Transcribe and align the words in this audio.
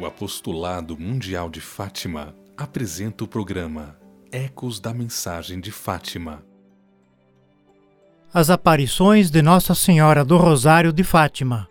O 0.00 0.06
Apostolado 0.06 0.98
Mundial 0.98 1.50
de 1.50 1.60
Fátima 1.60 2.34
apresenta 2.56 3.22
o 3.22 3.28
programa 3.28 3.98
Ecos 4.32 4.80
da 4.80 4.94
Mensagem 4.94 5.60
de 5.60 5.70
Fátima. 5.70 6.42
As 8.32 8.48
aparições 8.48 9.30
de 9.30 9.42
Nossa 9.42 9.74
Senhora 9.74 10.24
do 10.24 10.38
Rosário 10.38 10.90
de 10.90 11.04
Fátima. 11.04 11.68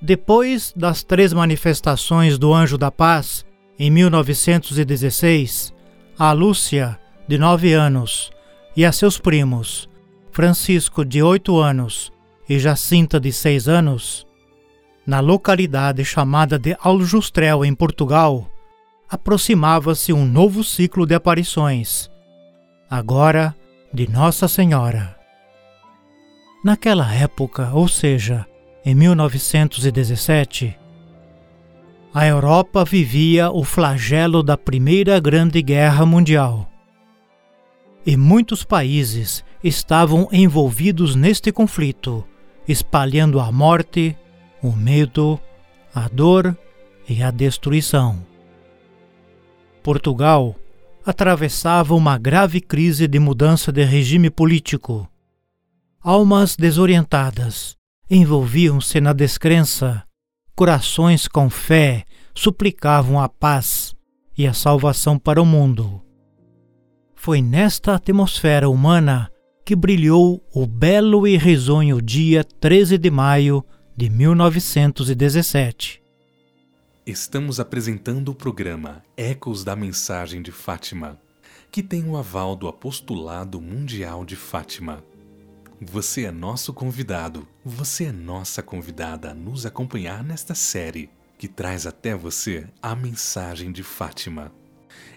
Depois 0.00 0.72
das 0.76 1.02
três 1.02 1.32
manifestações 1.32 2.38
do 2.38 2.54
Anjo 2.54 2.78
da 2.78 2.92
Paz, 2.92 3.44
em 3.76 3.90
1916, 3.90 5.74
a 6.16 6.30
Lúcia, 6.30 6.96
de 7.26 7.36
nove 7.36 7.72
anos, 7.72 8.30
e 8.76 8.84
a 8.84 8.92
seus 8.92 9.18
primos, 9.18 9.90
Francisco, 10.30 11.04
de 11.04 11.20
oito 11.20 11.58
anos, 11.58 12.12
e 12.48 12.56
Jacinta, 12.56 13.18
de 13.18 13.32
seis 13.32 13.66
anos, 13.66 14.29
na 15.06 15.20
localidade 15.20 16.04
chamada 16.04 16.58
de 16.58 16.76
Aljustrel, 16.80 17.64
em 17.64 17.74
Portugal, 17.74 18.48
aproximava-se 19.08 20.12
um 20.12 20.24
novo 20.24 20.62
ciclo 20.62 21.06
de 21.06 21.14
aparições, 21.14 22.10
agora 22.88 23.54
de 23.92 24.08
Nossa 24.08 24.46
Senhora. 24.46 25.16
Naquela 26.64 27.12
época, 27.12 27.70
ou 27.72 27.88
seja, 27.88 28.46
em 28.84 28.94
1917, 28.94 30.78
a 32.12 32.26
Europa 32.26 32.84
vivia 32.84 33.50
o 33.50 33.64
flagelo 33.64 34.42
da 34.42 34.56
Primeira 34.56 35.18
Grande 35.20 35.62
Guerra 35.62 36.04
Mundial. 36.04 36.68
E 38.04 38.16
muitos 38.16 38.64
países 38.64 39.44
estavam 39.62 40.28
envolvidos 40.32 41.14
neste 41.14 41.52
conflito, 41.52 42.24
espalhando 42.66 43.38
a 43.38 43.52
morte, 43.52 44.16
o 44.62 44.72
medo, 44.72 45.40
a 45.94 46.08
dor 46.08 46.56
e 47.08 47.22
a 47.22 47.30
destruição. 47.30 48.24
Portugal 49.82 50.54
atravessava 51.04 51.94
uma 51.94 52.18
grave 52.18 52.60
crise 52.60 53.08
de 53.08 53.18
mudança 53.18 53.72
de 53.72 53.82
regime 53.84 54.30
político. 54.30 55.08
Almas 56.02 56.56
desorientadas 56.56 57.76
envolviam-se 58.08 59.00
na 59.00 59.12
descrença, 59.12 60.02
corações 60.54 61.26
com 61.26 61.48
fé 61.48 62.04
suplicavam 62.34 63.20
a 63.20 63.28
paz 63.28 63.94
e 64.36 64.46
a 64.46 64.52
salvação 64.52 65.18
para 65.18 65.40
o 65.40 65.46
mundo. 65.46 66.02
Foi 67.14 67.42
nesta 67.42 67.94
atmosfera 67.94 68.68
humana 68.68 69.30
que 69.64 69.76
brilhou 69.76 70.42
o 70.54 70.66
belo 70.66 71.26
e 71.26 71.36
risonho 71.36 72.00
dia 72.00 72.42
13 72.42 72.98
de 72.98 73.10
maio 73.10 73.64
de 74.00 74.08
1917. 74.08 76.02
Estamos 77.04 77.60
apresentando 77.60 78.30
o 78.30 78.34
programa 78.34 79.02
Ecos 79.14 79.62
da 79.62 79.76
Mensagem 79.76 80.40
de 80.40 80.50
Fátima, 80.50 81.20
que 81.70 81.82
tem 81.82 82.08
o 82.08 82.16
aval 82.16 82.56
do 82.56 82.66
Apostolado 82.66 83.60
Mundial 83.60 84.24
de 84.24 84.36
Fátima. 84.36 85.04
Você 85.78 86.24
é 86.24 86.30
nosso 86.30 86.72
convidado, 86.72 87.46
você 87.62 88.06
é 88.06 88.12
nossa 88.12 88.62
convidada 88.62 89.32
a 89.32 89.34
nos 89.34 89.66
acompanhar 89.66 90.24
nesta 90.24 90.54
série 90.54 91.10
que 91.36 91.46
traz 91.46 91.86
até 91.86 92.16
você 92.16 92.66
a 92.80 92.96
mensagem 92.96 93.70
de 93.70 93.82
Fátima. 93.82 94.50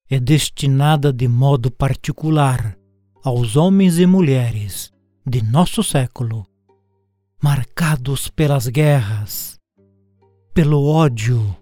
é 0.07 0.19
destinada 0.19 1.11
de 1.11 1.27
modo 1.27 1.71
particular 1.71 2.77
aos 3.23 3.55
homens 3.55 3.97
e 3.97 4.05
mulheres 4.05 4.91
de 5.25 5.41
nosso 5.41 5.81
século, 5.81 6.45
marcados 7.41 8.27
pelas 8.27 8.67
guerras, 8.67 9.57
pelo 10.53 10.85
ódio, 10.85 11.57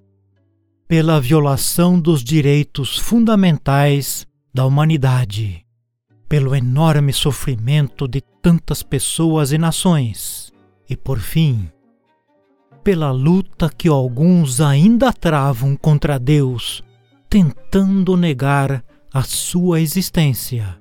pela 0.89 1.21
violação 1.21 1.97
dos 1.97 2.21
direitos 2.21 2.97
fundamentais 2.97 4.27
da 4.53 4.65
humanidade 4.65 5.65
pelo 6.27 6.55
enorme 6.55 7.13
sofrimento 7.13 8.07
de 8.07 8.21
tantas 8.41 8.83
pessoas 8.83 9.51
e 9.51 9.57
nações, 9.57 10.51
e 10.89 10.95
por 10.95 11.19
fim, 11.19 11.69
pela 12.83 13.11
luta 13.11 13.69
que 13.69 13.87
alguns 13.87 14.61
ainda 14.61 15.11
travam 15.11 15.75
contra 15.75 16.19
Deus, 16.19 16.83
tentando 17.29 18.15
negar 18.15 18.83
a 19.13 19.23
sua 19.23 19.81
existência. 19.81 20.79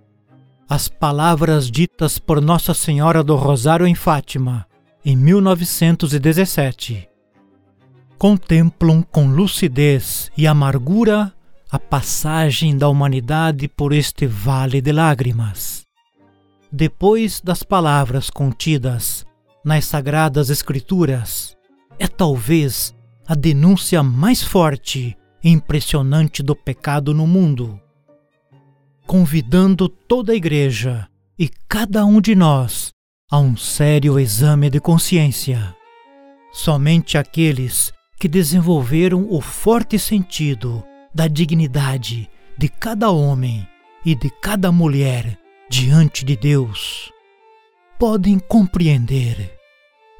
As 0.68 0.88
palavras 0.88 1.70
ditas 1.70 2.18
por 2.18 2.40
Nossa 2.40 2.74
Senhora 2.74 3.22
do 3.22 3.36
Rosário 3.36 3.86
em 3.86 3.94
Fátima, 3.94 4.66
em 5.04 5.16
1917, 5.16 7.08
contemplam 8.18 9.02
com 9.02 9.28
lucidez 9.28 10.30
e 10.36 10.46
amargura 10.46 11.32
a 11.76 11.78
passagem 11.78 12.74
da 12.74 12.88
humanidade 12.88 13.68
por 13.68 13.92
este 13.92 14.26
vale 14.26 14.80
de 14.80 14.92
lágrimas. 14.92 15.84
Depois 16.72 17.38
das 17.42 17.62
palavras 17.62 18.30
contidas 18.30 19.26
nas 19.62 19.84
Sagradas 19.84 20.48
Escrituras, 20.48 21.54
é 21.98 22.08
talvez 22.08 22.96
a 23.28 23.34
denúncia 23.34 24.02
mais 24.02 24.42
forte 24.42 25.14
e 25.44 25.50
impressionante 25.50 26.42
do 26.42 26.56
pecado 26.56 27.12
no 27.12 27.26
mundo, 27.26 27.78
convidando 29.06 29.86
toda 29.86 30.32
a 30.32 30.36
Igreja 30.36 31.06
e 31.38 31.50
cada 31.68 32.06
um 32.06 32.22
de 32.22 32.34
nós 32.34 32.90
a 33.30 33.38
um 33.38 33.54
sério 33.54 34.18
exame 34.18 34.70
de 34.70 34.80
consciência. 34.80 35.76
Somente 36.50 37.18
aqueles 37.18 37.92
que 38.18 38.28
desenvolveram 38.28 39.26
o 39.28 39.42
forte 39.42 39.98
sentido 39.98 40.82
da 41.16 41.28
dignidade 41.28 42.28
de 42.58 42.68
cada 42.68 43.10
homem 43.10 43.66
e 44.04 44.14
de 44.14 44.28
cada 44.28 44.70
mulher 44.70 45.38
diante 45.66 46.26
de 46.26 46.36
Deus, 46.36 47.10
podem 47.98 48.38
compreender 48.38 49.50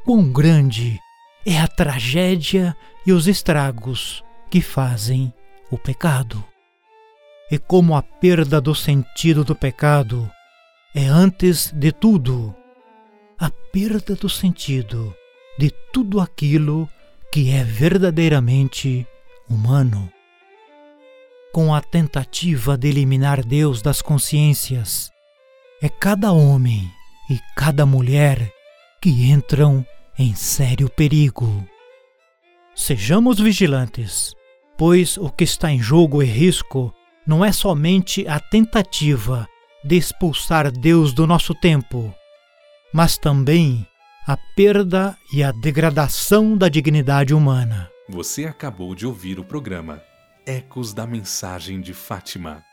quão 0.07 0.33
grande 0.33 0.99
é 1.45 1.61
a 1.61 1.69
tragédia 1.69 2.75
e 3.07 3.13
os 3.13 3.29
estragos 3.29 4.25
que 4.51 4.63
fazem 4.63 5.31
o 5.71 5.77
pecado. 5.77 6.43
E 7.53 7.59
como 7.59 7.95
a 7.95 8.03
perda 8.03 8.59
do 8.59 8.75
sentido 8.75 9.45
do 9.45 9.55
pecado 9.55 10.29
é, 10.95 11.05
antes 11.05 11.71
de 11.73 11.93
tudo, 11.93 12.57
a 13.39 13.51
perda 13.71 14.15
do 14.15 14.31
sentido 14.31 15.15
de 15.59 15.71
tudo 15.93 16.21
aquilo 16.21 16.89
que 17.31 17.51
é 17.51 17.63
verdadeiramente 17.63 19.07
humano 19.47 20.11
com 21.57 21.75
a 21.75 21.81
tentativa 21.81 22.77
de 22.77 22.89
eliminar 22.89 23.43
Deus 23.43 23.81
das 23.81 24.03
consciências. 24.03 25.11
É 25.81 25.89
cada 25.89 26.31
homem 26.31 26.87
e 27.31 27.41
cada 27.57 27.87
mulher 27.87 28.53
que 29.01 29.31
entram 29.31 29.83
em 30.19 30.35
sério 30.35 30.91
perigo. 30.91 31.67
Sejamos 32.75 33.41
vigilantes, 33.41 34.35
pois 34.77 35.17
o 35.17 35.31
que 35.31 35.45
está 35.45 35.73
em 35.73 35.81
jogo 35.81 36.23
e 36.23 36.27
risco 36.27 36.93
não 37.27 37.43
é 37.43 37.51
somente 37.53 38.29
a 38.29 38.39
tentativa 38.39 39.49
de 39.83 39.97
expulsar 39.97 40.71
Deus 40.71 41.15
do 41.15 41.27
nosso 41.27 41.55
tempo, 41.55 42.15
mas 42.93 43.17
também 43.17 43.87
a 44.27 44.37
perda 44.55 45.17
e 45.33 45.43
a 45.43 45.53
degradação 45.53 46.55
da 46.55 46.69
dignidade 46.69 47.33
humana. 47.33 47.91
Você 48.11 48.45
acabou 48.45 48.95
de 48.95 49.07
ouvir 49.07 49.41
o 49.41 49.45
programa 49.45 50.03
Ecos 50.49 50.95
da 50.95 51.09
Mensagem 51.09 51.81
de 51.81 51.93
Fátima 51.93 52.65